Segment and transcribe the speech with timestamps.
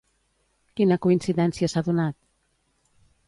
[0.79, 2.19] Quina coincidència s'ha donat?